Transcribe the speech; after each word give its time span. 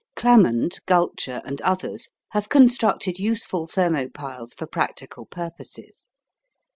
Clammond, 0.15 0.79
Gulcher, 0.87 1.43
and 1.45 1.61
others 1.61 2.09
have 2.29 2.49
constructed 2.49 3.19
useful 3.19 3.67
thermo 3.67 4.09
piles 4.09 4.55
for 4.55 4.65
practical 4.65 5.27
purposes. 5.27 6.07